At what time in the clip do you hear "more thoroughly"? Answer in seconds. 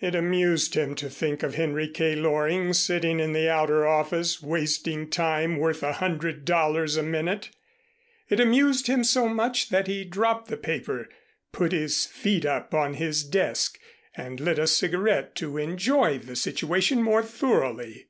17.00-18.08